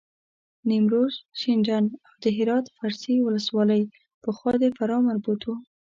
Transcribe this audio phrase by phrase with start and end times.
[0.69, 3.83] نیمروز، شینډنداو د هرات فرسي ولسوالۍ
[4.23, 5.57] پخوا د فراه مربوط وه.